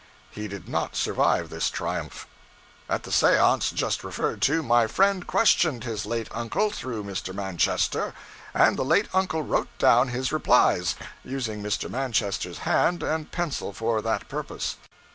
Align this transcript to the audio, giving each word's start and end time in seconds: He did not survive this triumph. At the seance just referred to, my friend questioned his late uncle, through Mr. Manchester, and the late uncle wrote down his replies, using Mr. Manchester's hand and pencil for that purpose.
He 0.31 0.47
did 0.47 0.67
not 0.67 0.95
survive 0.95 1.51
this 1.51 1.69
triumph. 1.69 2.25
At 2.89 3.03
the 3.03 3.11
seance 3.11 3.69
just 3.69 4.03
referred 4.03 4.41
to, 4.41 4.63
my 4.63 4.87
friend 4.87 5.27
questioned 5.27 5.83
his 5.83 6.07
late 6.07 6.27
uncle, 6.31 6.71
through 6.71 7.03
Mr. 7.03 7.35
Manchester, 7.35 8.15
and 8.51 8.77
the 8.77 8.83
late 8.83 9.09
uncle 9.13 9.43
wrote 9.43 9.69
down 9.77 10.07
his 10.07 10.31
replies, 10.31 10.95
using 11.23 11.61
Mr. 11.61 11.87
Manchester's 11.87 12.57
hand 12.65 13.03
and 13.03 13.31
pencil 13.31 13.73
for 13.73 14.01
that 14.01 14.27
purpose. 14.27 14.75